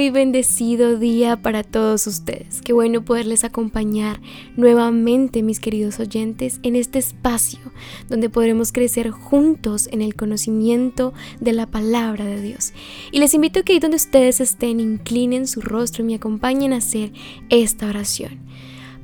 Muy 0.00 0.08
bendecido 0.08 0.96
día 0.96 1.42
para 1.42 1.62
todos 1.62 2.06
ustedes. 2.06 2.62
Qué 2.62 2.72
bueno 2.72 3.04
poderles 3.04 3.44
acompañar 3.44 4.18
nuevamente, 4.56 5.42
mis 5.42 5.60
queridos 5.60 6.00
oyentes, 6.00 6.58
en 6.62 6.74
este 6.74 6.98
espacio 6.98 7.60
donde 8.08 8.30
podremos 8.30 8.72
crecer 8.72 9.10
juntos 9.10 9.90
en 9.92 10.00
el 10.00 10.14
conocimiento 10.14 11.12
de 11.38 11.52
la 11.52 11.66
palabra 11.66 12.24
de 12.24 12.40
Dios. 12.40 12.72
Y 13.12 13.18
les 13.18 13.34
invito 13.34 13.60
a 13.60 13.62
que 13.62 13.74
ahí 13.74 13.78
donde 13.78 13.98
ustedes 13.98 14.40
estén, 14.40 14.80
inclinen 14.80 15.46
su 15.46 15.60
rostro 15.60 16.02
y 16.02 16.06
me 16.06 16.14
acompañen 16.14 16.72
a 16.72 16.78
hacer 16.78 17.12
esta 17.50 17.86
oración. 17.86 18.38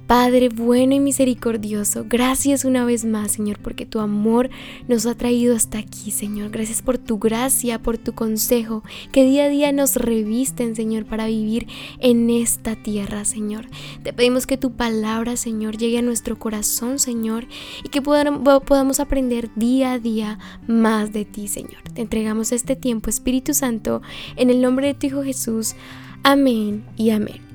Padre 0.06 0.50
bueno 0.50 0.94
y 0.94 1.00
misericordioso, 1.00 2.06
gracias 2.08 2.64
una 2.64 2.84
vez 2.84 3.04
más, 3.04 3.32
Señor, 3.32 3.58
porque 3.58 3.86
tu 3.86 3.98
amor 3.98 4.50
nos 4.86 5.04
ha 5.04 5.16
traído 5.16 5.56
hasta 5.56 5.78
aquí, 5.78 6.12
Señor. 6.12 6.50
Gracias 6.50 6.80
por 6.80 6.96
tu 6.96 7.18
gracia, 7.18 7.82
por 7.82 7.98
tu 7.98 8.12
consejo, 8.12 8.84
que 9.10 9.24
día 9.24 9.46
a 9.46 9.48
día 9.48 9.72
nos 9.72 9.96
revisten, 9.96 10.76
Señor, 10.76 11.06
para 11.06 11.26
vivir 11.26 11.66
en 11.98 12.30
esta 12.30 12.76
tierra, 12.76 13.24
Señor. 13.24 13.66
Te 14.04 14.12
pedimos 14.12 14.46
que 14.46 14.56
tu 14.56 14.72
palabra, 14.76 15.36
Señor, 15.36 15.76
llegue 15.76 15.98
a 15.98 16.02
nuestro 16.02 16.38
corazón, 16.38 17.00
Señor, 17.00 17.48
y 17.82 17.88
que 17.88 18.00
podamos 18.00 19.00
aprender 19.00 19.50
día 19.56 19.94
a 19.94 19.98
día 19.98 20.38
más 20.68 21.12
de 21.12 21.24
ti, 21.24 21.48
Señor. 21.48 21.82
Te 21.94 22.02
entregamos 22.02 22.52
este 22.52 22.76
tiempo, 22.76 23.10
Espíritu 23.10 23.54
Santo, 23.54 24.02
en 24.36 24.50
el 24.50 24.62
nombre 24.62 24.86
de 24.86 24.94
tu 24.94 25.06
Hijo 25.08 25.24
Jesús. 25.24 25.74
Amén 26.22 26.84
y 26.96 27.10
amén. 27.10 27.45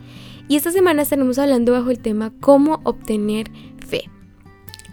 Y 0.51 0.57
esta 0.57 0.69
semana 0.69 1.03
estaremos 1.03 1.39
hablando 1.39 1.71
bajo 1.71 1.91
el 1.91 1.99
tema 1.99 2.33
cómo 2.41 2.81
obtener. 2.83 3.49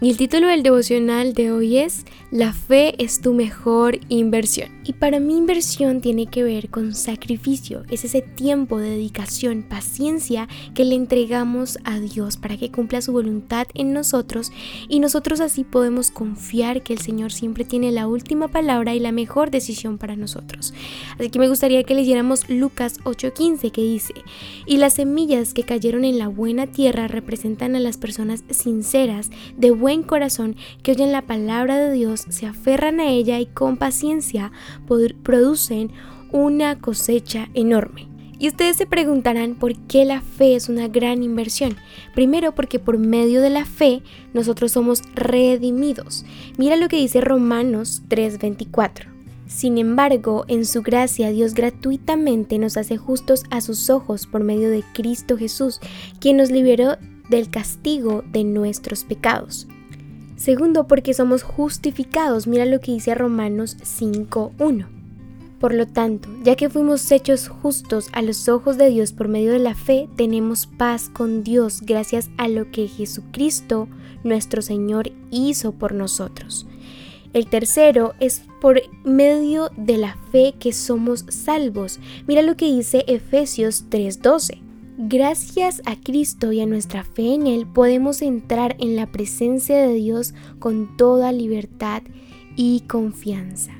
Y 0.01 0.09
el 0.09 0.15
título 0.15 0.47
del 0.47 0.63
devocional 0.63 1.33
de 1.33 1.51
hoy 1.51 1.77
es 1.77 2.05
La 2.31 2.53
fe 2.53 2.95
es 3.03 3.19
tu 3.19 3.33
mejor 3.33 3.99
inversión. 4.07 4.69
Y 4.85 4.93
para 4.93 5.19
mí 5.19 5.35
inversión 5.37 5.99
tiene 5.99 6.25
que 6.25 6.41
ver 6.41 6.69
con 6.69 6.95
sacrificio, 6.95 7.83
es 7.91 8.05
ese 8.05 8.21
tiempo 8.21 8.79
de 8.79 8.89
dedicación, 8.91 9.61
paciencia 9.61 10.47
que 10.73 10.85
le 10.85 10.95
entregamos 10.95 11.77
a 11.83 11.99
Dios 11.99 12.37
para 12.37 12.57
que 12.57 12.71
cumpla 12.71 13.01
su 13.01 13.11
voluntad 13.11 13.67
en 13.75 13.93
nosotros 13.93 14.51
y 14.87 14.99
nosotros 14.99 15.41
así 15.41 15.63
podemos 15.63 16.09
confiar 16.11 16.81
que 16.81 16.93
el 16.93 17.01
Señor 17.01 17.31
siempre 17.33 17.65
tiene 17.65 17.91
la 17.91 18.07
última 18.07 18.47
palabra 18.47 18.95
y 18.95 18.99
la 18.99 19.11
mejor 19.11 19.51
decisión 19.51 19.97
para 19.99 20.15
nosotros. 20.15 20.73
Así 21.19 21.29
que 21.29 21.39
me 21.39 21.49
gustaría 21.49 21.83
que 21.83 21.93
leyéramos 21.93 22.49
Lucas 22.49 22.99
8:15 23.03 23.71
que 23.71 23.81
dice, 23.81 24.13
y 24.65 24.77
las 24.77 24.93
semillas 24.93 25.53
que 25.53 25.63
cayeron 25.63 26.05
en 26.05 26.17
la 26.17 26.29
buena 26.29 26.65
tierra 26.67 27.07
representan 27.07 27.75
a 27.75 27.79
las 27.79 27.97
personas 27.97 28.43
sinceras, 28.49 29.29
de 29.55 29.69
buen 29.89 30.03
corazón 30.03 30.55
que 30.83 30.91
oyen 30.91 31.11
la 31.11 31.23
palabra 31.23 31.79
de 31.79 31.91
Dios, 31.91 32.23
se 32.29 32.45
aferran 32.45 32.99
a 32.99 33.07
ella 33.09 33.39
y 33.39 33.47
con 33.47 33.75
paciencia 33.75 34.51
producen 35.23 35.89
una 36.31 36.79
cosecha 36.79 37.49
enorme. 37.55 38.07
Y 38.37 38.49
ustedes 38.49 38.75
se 38.75 38.85
preguntarán 38.85 39.55
por 39.55 39.75
qué 39.87 40.05
la 40.05 40.21
fe 40.21 40.53
es 40.53 40.69
una 40.69 40.87
gran 40.89 41.23
inversión. 41.23 41.75
Primero 42.13 42.53
porque 42.53 42.77
por 42.77 42.99
medio 42.99 43.41
de 43.41 43.49
la 43.49 43.65
fe 43.65 44.03
nosotros 44.31 44.73
somos 44.73 45.01
redimidos. 45.15 46.23
Mira 46.59 46.75
lo 46.75 46.87
que 46.87 46.97
dice 46.97 47.19
Romanos 47.19 48.03
3:24. 48.09 49.07
Sin 49.47 49.79
embargo, 49.79 50.45
en 50.47 50.67
su 50.67 50.83
gracia 50.83 51.31
Dios 51.31 51.55
gratuitamente 51.55 52.59
nos 52.59 52.77
hace 52.77 52.97
justos 52.97 53.43
a 53.49 53.59
sus 53.61 53.89
ojos 53.89 54.27
por 54.27 54.43
medio 54.43 54.69
de 54.69 54.83
Cristo 54.93 55.35
Jesús, 55.35 55.79
quien 56.19 56.37
nos 56.37 56.51
liberó 56.51 56.95
del 57.29 57.49
castigo 57.49 58.23
de 58.31 58.43
nuestros 58.43 59.03
pecados. 59.03 59.67
Segundo, 60.39 60.87
porque 60.87 61.13
somos 61.13 61.43
justificados. 61.43 62.47
Mira 62.47 62.65
lo 62.65 62.79
que 62.79 62.93
dice 62.93 63.13
Romanos 63.13 63.75
5.1. 63.81 64.87
Por 65.59 65.73
lo 65.73 65.85
tanto, 65.85 66.29
ya 66.45 66.55
que 66.55 66.69
fuimos 66.69 67.11
hechos 67.11 67.49
justos 67.49 68.07
a 68.13 68.21
los 68.21 68.47
ojos 68.47 68.77
de 68.77 68.89
Dios 68.89 69.11
por 69.11 69.27
medio 69.27 69.51
de 69.51 69.59
la 69.59 69.75
fe, 69.75 70.07
tenemos 70.15 70.65
paz 70.65 71.09
con 71.09 71.43
Dios 71.43 71.81
gracias 71.81 72.29
a 72.37 72.47
lo 72.47 72.71
que 72.71 72.87
Jesucristo, 72.87 73.89
nuestro 74.23 74.61
Señor, 74.61 75.11
hizo 75.29 75.73
por 75.73 75.93
nosotros. 75.93 76.65
El 77.33 77.47
tercero 77.47 78.13
es 78.21 78.43
por 78.61 78.81
medio 79.03 79.69
de 79.75 79.97
la 79.97 80.17
fe 80.31 80.55
que 80.57 80.71
somos 80.71 81.25
salvos. 81.27 81.99
Mira 82.27 82.43
lo 82.43 82.55
que 82.55 82.67
dice 82.67 83.03
Efesios 83.07 83.87
3:12. 83.89 84.68
Gracias 85.01 85.81
a 85.85 85.95
Cristo 85.95 86.51
y 86.51 86.59
a 86.59 86.65
nuestra 86.65 87.05
fe 87.05 87.33
en 87.33 87.47
Él 87.47 87.65
podemos 87.65 88.21
entrar 88.21 88.75
en 88.79 88.97
la 88.97 89.05
presencia 89.07 89.77
de 89.77 89.93
Dios 89.93 90.33
con 90.59 90.97
toda 90.97 91.31
libertad 91.31 92.03
y 92.57 92.81
confianza. 92.81 93.71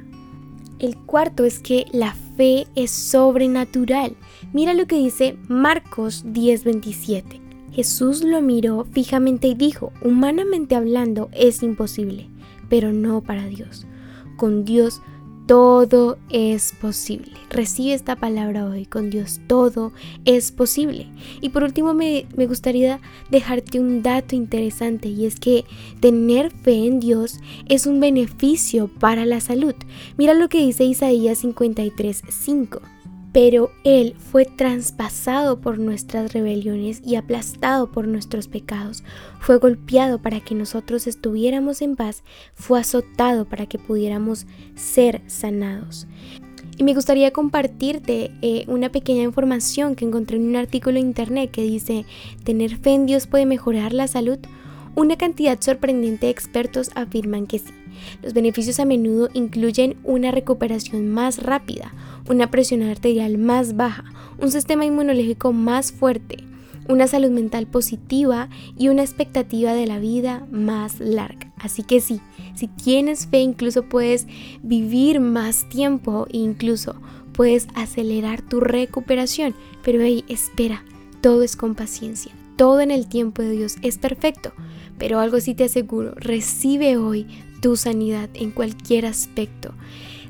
El 0.79 0.95
cuarto 0.95 1.43
es 1.43 1.59
que 1.59 1.87
la 1.91 2.15
fe 2.37 2.67
es 2.75 2.91
sobrenatural. 2.91 4.15
Mira 4.53 4.73
lo 4.73 4.87
que 4.87 4.95
dice 4.95 5.37
Marcos 5.49 6.23
10:27. 6.25 7.41
Jesús 7.73 8.23
lo 8.23 8.41
miró 8.41 8.85
fijamente 8.85 9.49
y 9.49 9.55
dijo, 9.55 9.91
humanamente 10.01 10.75
hablando 10.75 11.27
es 11.33 11.63
imposible, 11.63 12.29
pero 12.69 12.93
no 12.93 13.19
para 13.19 13.45
Dios. 13.45 13.85
Con 14.37 14.63
Dios 14.63 15.01
todo 15.49 16.19
es 16.29 16.73
posible. 16.79 17.31
Recibe 17.49 17.95
esta 17.95 18.15
palabra 18.15 18.67
hoy 18.67 18.85
con 18.85 19.09
Dios. 19.09 19.41
Todo 19.47 19.93
es 20.23 20.51
posible. 20.51 21.07
Y 21.41 21.49
por 21.49 21.63
último 21.63 21.95
me, 21.95 22.27
me, 22.37 22.45
gustaría 22.45 22.99
dejarte 23.31 23.79
un 23.79 24.03
dato 24.03 24.35
interesante 24.35 25.07
y 25.07 25.25
es 25.25 25.39
que 25.39 25.65
tener 26.01 26.51
fe 26.51 26.85
en 26.85 26.99
Dios 26.99 27.39
es 27.67 27.87
un 27.87 27.99
beneficio 27.99 28.89
para 28.99 29.25
la 29.25 29.41
salud. 29.41 29.73
Mira 30.17 30.35
lo 30.35 30.49
que 30.49 30.59
dice 30.59 30.83
Isaías 30.83 31.43
53.5 31.43 32.98
pero 33.31 33.71
Él 33.83 34.15
fue 34.17 34.45
traspasado 34.45 35.61
por 35.61 35.79
nuestras 35.79 36.33
rebeliones 36.33 37.01
y 37.05 37.15
aplastado 37.15 37.91
por 37.91 38.07
nuestros 38.07 38.47
pecados. 38.47 39.03
Fue 39.39 39.57
golpeado 39.57 40.21
para 40.21 40.39
que 40.39 40.55
nosotros 40.55 41.07
estuviéramos 41.07 41.81
en 41.81 41.95
paz, 41.95 42.23
fue 42.53 42.79
azotado 42.79 43.45
para 43.45 43.67
que 43.67 43.77
pudiéramos 43.77 44.47
ser 44.75 45.21
sanados. 45.27 46.07
Y 46.77 46.83
me 46.83 46.93
gustaría 46.93 47.31
compartirte 47.31 48.31
eh, 48.41 48.63
una 48.67 48.89
pequeña 48.89 49.23
información 49.23 49.95
que 49.95 50.05
encontré 50.05 50.37
en 50.37 50.47
un 50.47 50.55
artículo 50.55 50.97
en 50.97 51.07
internet 51.07 51.51
que 51.51 51.61
dice, 51.61 52.05
¿tener 52.45 52.77
fe 52.77 52.91
en 52.91 53.05
Dios 53.05 53.27
puede 53.27 53.45
mejorar 53.45 53.93
la 53.93 54.07
salud? 54.07 54.39
Una 54.95 55.17
cantidad 55.17 55.59
sorprendente 55.59 56.27
de 56.27 56.31
expertos 56.31 56.89
afirman 56.95 57.47
que 57.47 57.59
sí. 57.59 57.78
Los 58.21 58.33
beneficios 58.33 58.79
a 58.79 58.85
menudo 58.85 59.29
incluyen 59.33 59.97
una 60.03 60.31
recuperación 60.31 61.09
más 61.09 61.41
rápida, 61.41 61.93
una 62.29 62.51
presión 62.51 62.83
arterial 62.83 63.37
más 63.37 63.75
baja, 63.75 64.03
un 64.39 64.51
sistema 64.51 64.85
inmunológico 64.85 65.53
más 65.53 65.91
fuerte, 65.91 66.43
una 66.87 67.07
salud 67.07 67.29
mental 67.29 67.67
positiva 67.67 68.49
y 68.77 68.89
una 68.89 69.03
expectativa 69.03 69.73
de 69.73 69.85
la 69.85 69.99
vida 69.99 70.45
más 70.51 70.99
larga. 70.99 71.53
Así 71.57 71.83
que 71.83 72.01
sí, 72.01 72.19
si 72.55 72.67
tienes 72.67 73.27
fe 73.27 73.39
incluso 73.39 73.83
puedes 73.83 74.27
vivir 74.63 75.19
más 75.19 75.69
tiempo 75.69 76.27
e 76.31 76.37
incluso 76.37 76.95
puedes 77.33 77.67
acelerar 77.75 78.41
tu 78.41 78.59
recuperación. 78.59 79.55
Pero 79.83 80.01
hey, 80.01 80.25
espera, 80.27 80.83
todo 81.21 81.43
es 81.43 81.55
con 81.55 81.75
paciencia, 81.75 82.31
todo 82.57 82.81
en 82.81 82.91
el 82.91 83.07
tiempo 83.07 83.41
de 83.41 83.51
Dios 83.51 83.77
es 83.81 83.97
perfecto. 83.97 84.51
Pero 84.97 85.19
algo 85.19 85.39
sí 85.39 85.53
te 85.53 85.65
aseguro, 85.65 86.13
recibe 86.15 86.97
hoy 86.97 87.27
tu 87.61 87.75
sanidad 87.75 88.29
en 88.33 88.51
cualquier 88.51 89.05
aspecto. 89.05 89.73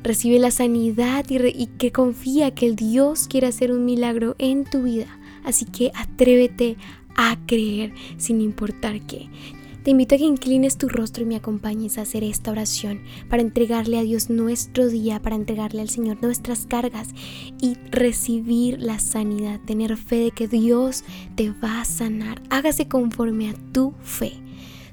Recibe 0.03 0.39
la 0.39 0.51
sanidad 0.51 1.25
y, 1.29 1.67
que 1.67 1.91
confía 1.91 2.51
que 2.51 2.67
el 2.67 2.75
Dios 2.75 3.27
quiere 3.27 3.47
hacer 3.47 3.71
un 3.71 3.85
milagro 3.85 4.35
en 4.37 4.63
tu 4.63 4.83
vida. 4.83 5.07
Así 5.43 5.65
que 5.65 5.91
atrévete 5.95 6.77
a 7.15 7.37
creer 7.45 7.93
sin 8.17 8.41
importar 8.41 9.01
qué. 9.05 9.29
Te 9.83 9.91
invito 9.91 10.15
a 10.15 10.17
que 10.17 10.25
inclines 10.25 10.77
tu 10.77 10.89
rostro 10.89 11.23
y 11.23 11.25
me 11.25 11.37
acompañes 11.37 11.97
a 11.97 12.01
hacer 12.01 12.23
esta 12.23 12.51
oración 12.51 13.01
para 13.29 13.41
entregarle 13.41 13.97
a 13.97 14.03
Dios 14.03 14.29
nuestro 14.29 14.87
día, 14.87 15.21
para 15.21 15.35
entregarle 15.35 15.81
al 15.81 15.89
Señor 15.89 16.21
nuestras 16.21 16.65
cargas 16.65 17.07
y 17.61 17.75
recibir 17.89 18.79
la 18.81 18.99
sanidad, 18.99 19.59
tener 19.61 19.95
fe 19.95 20.17
de 20.17 20.31
que 20.31 20.47
Dios 20.47 21.05
te 21.35 21.51
va 21.51 21.81
a 21.81 21.85
sanar. 21.85 22.41
Hágase 22.49 22.87
conforme 22.87 23.49
a 23.49 23.53
tu 23.71 23.93
fe. 24.03 24.33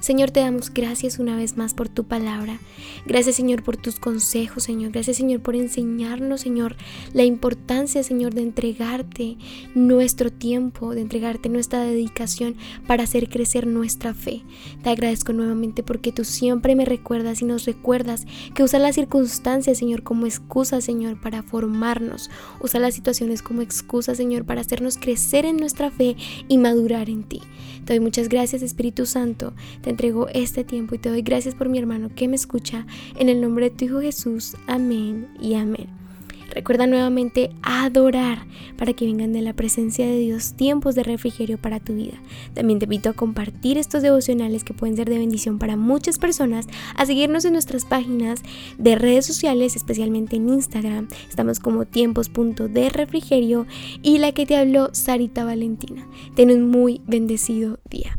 Señor, 0.00 0.30
te 0.30 0.40
damos 0.40 0.72
gracias 0.72 1.18
una 1.18 1.36
vez 1.36 1.56
más 1.56 1.74
por 1.74 1.88
tu 1.88 2.04
palabra. 2.04 2.58
Gracias, 3.06 3.36
Señor, 3.36 3.62
por 3.62 3.76
tus 3.76 3.98
consejos, 3.98 4.64
Señor. 4.64 4.92
Gracias, 4.92 5.16
Señor, 5.16 5.40
por 5.40 5.54
enseñarnos, 5.54 6.40
Señor, 6.40 6.76
la 7.12 7.24
importancia, 7.24 8.02
Señor, 8.02 8.34
de 8.34 8.42
entregarte 8.42 9.36
nuestro 9.74 10.30
tiempo, 10.30 10.94
de 10.94 11.02
entregarte 11.02 11.48
nuestra 11.48 11.84
dedicación 11.84 12.56
para 12.86 13.04
hacer 13.04 13.28
crecer 13.28 13.66
nuestra 13.66 14.14
fe. 14.14 14.42
Te 14.82 14.90
agradezco 14.90 15.32
nuevamente 15.32 15.82
porque 15.82 16.12
tú 16.12 16.24
siempre 16.24 16.74
me 16.74 16.84
recuerdas 16.84 17.42
y 17.42 17.44
nos 17.44 17.64
recuerdas 17.64 18.26
que 18.54 18.62
usa 18.62 18.78
las 18.78 18.94
circunstancias, 18.94 19.78
Señor, 19.78 20.02
como 20.02 20.26
excusa, 20.26 20.80
Señor, 20.80 21.20
para 21.20 21.42
formarnos. 21.42 22.30
Usa 22.60 22.80
las 22.80 22.94
situaciones 22.94 23.42
como 23.42 23.62
excusa, 23.62 24.14
Señor, 24.14 24.44
para 24.44 24.60
hacernos 24.60 24.98
crecer 24.98 25.44
en 25.44 25.56
nuestra 25.56 25.90
fe 25.90 26.16
y 26.48 26.58
madurar 26.58 27.08
en 27.08 27.24
ti. 27.24 27.40
Te 27.84 27.92
doy 27.92 28.00
muchas 28.00 28.28
gracias, 28.28 28.62
Espíritu 28.62 29.06
Santo. 29.06 29.54
Te 29.86 29.90
entrego 29.90 30.26
este 30.34 30.64
tiempo 30.64 30.96
y 30.96 30.98
te 30.98 31.10
doy 31.10 31.22
gracias 31.22 31.54
por 31.54 31.68
mi 31.68 31.78
hermano 31.78 32.10
que 32.12 32.26
me 32.26 32.34
escucha. 32.34 32.84
En 33.14 33.28
el 33.28 33.40
nombre 33.40 33.70
de 33.70 33.76
tu 33.76 33.84
Hijo 33.84 34.00
Jesús. 34.00 34.56
Amén 34.66 35.28
y 35.40 35.54
amén. 35.54 35.86
Recuerda 36.50 36.88
nuevamente 36.88 37.50
adorar 37.62 38.44
para 38.76 38.94
que 38.94 39.04
vengan 39.04 39.32
de 39.32 39.42
la 39.42 39.52
presencia 39.52 40.04
de 40.04 40.18
Dios 40.18 40.54
tiempos 40.54 40.96
de 40.96 41.04
refrigerio 41.04 41.56
para 41.56 41.78
tu 41.78 41.94
vida. 41.94 42.14
También 42.52 42.80
te 42.80 42.86
invito 42.86 43.10
a 43.10 43.12
compartir 43.12 43.78
estos 43.78 44.02
devocionales 44.02 44.64
que 44.64 44.74
pueden 44.74 44.96
ser 44.96 45.08
de 45.08 45.20
bendición 45.20 45.60
para 45.60 45.76
muchas 45.76 46.18
personas, 46.18 46.66
a 46.96 47.06
seguirnos 47.06 47.44
en 47.44 47.52
nuestras 47.52 47.84
páginas 47.84 48.42
de 48.78 48.96
redes 48.96 49.24
sociales, 49.24 49.76
especialmente 49.76 50.34
en 50.34 50.48
Instagram. 50.48 51.06
Estamos 51.28 51.60
como 51.60 51.84
tiempos.de 51.84 52.90
refrigerio 52.90 53.68
y 54.02 54.18
la 54.18 54.32
que 54.32 54.46
te 54.46 54.56
habló 54.56 54.92
Sarita 54.92 55.44
Valentina. 55.44 56.08
Ten 56.34 56.50
un 56.50 56.68
muy 56.68 57.02
bendecido 57.06 57.78
día 57.88 58.18